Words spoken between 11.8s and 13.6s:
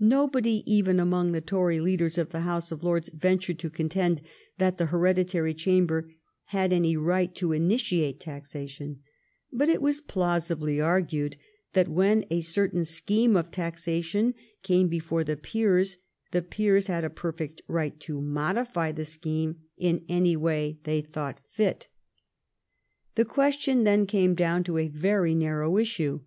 when a cer tain scheme of